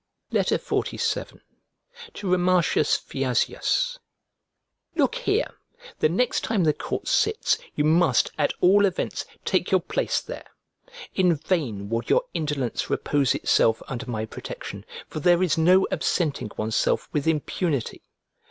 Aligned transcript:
XLVII 0.33 1.39
To 2.15 2.31
ROMATIUS 2.31 2.95
FIASIUS 2.97 3.99
Look 4.95 5.13
here! 5.13 5.53
The 5.99 6.09
next 6.09 6.41
time 6.43 6.63
the 6.63 6.73
court 6.73 7.07
sits, 7.07 7.59
you 7.75 7.83
must, 7.83 8.31
at 8.35 8.51
all 8.61 8.87
events, 8.87 9.25
take 9.45 9.69
your 9.69 9.79
place 9.79 10.19
there. 10.19 10.47
In 11.13 11.35
vain 11.35 11.87
would 11.89 12.09
your 12.09 12.23
indolence 12.33 12.89
repose 12.89 13.35
itself 13.35 13.83
under 13.87 14.09
my 14.09 14.25
protection, 14.25 14.85
for 15.07 15.19
there 15.19 15.43
is 15.43 15.55
no 15.55 15.85
absenting 15.91 16.49
oneself 16.57 17.07
with 17.13 17.27
impunity. 17.27 18.01